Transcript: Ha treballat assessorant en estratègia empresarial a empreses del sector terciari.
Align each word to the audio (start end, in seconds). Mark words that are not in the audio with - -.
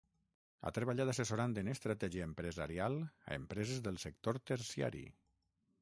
Ha 0.61 0.71
treballat 0.77 1.11
assessorant 1.13 1.53
en 1.63 1.69
estratègia 1.75 2.27
empresarial 2.29 2.99
a 3.05 3.39
empreses 3.43 3.87
del 3.89 4.05
sector 4.09 4.45
terciari. 4.53 5.09